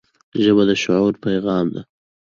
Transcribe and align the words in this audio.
ژبه 0.43 0.63
د 0.69 0.71
شعور 0.83 1.13
پیغام 1.25 1.65
ده 1.73 1.81